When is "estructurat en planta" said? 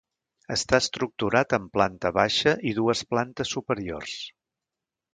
0.83-2.13